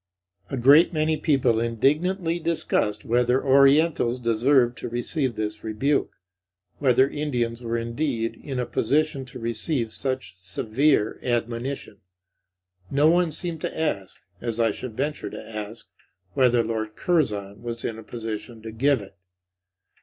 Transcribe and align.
A 0.49 0.57
great 0.57 0.91
many 0.93 1.15
people 1.15 1.59
indignantly 1.59 2.39
discussed 2.39 3.05
whether 3.05 3.45
orientals 3.45 4.17
deserved 4.19 4.75
to 4.79 4.89
receive 4.89 5.35
this 5.35 5.63
rebuke; 5.63 6.11
whether 6.79 7.07
Indians 7.07 7.61
were 7.61 7.77
indeed 7.77 8.41
in 8.43 8.57
a 8.57 8.65
position 8.65 9.25
to 9.25 9.37
receive 9.37 9.93
such 9.93 10.33
severe 10.39 11.19
admonition. 11.21 11.99
No 12.89 13.11
one 13.11 13.29
seemed 13.31 13.61
to 13.61 13.79
ask, 13.79 14.17
as 14.41 14.59
I 14.59 14.71
should 14.71 14.97
venture 14.97 15.29
to 15.29 15.47
ask, 15.55 15.85
whether 16.33 16.63
Lord 16.63 16.95
Curzon 16.95 17.61
was 17.61 17.85
in 17.85 17.99
a 17.99 18.03
position 18.03 18.63
to 18.63 18.71
give 18.71 19.01
it. 19.03 19.15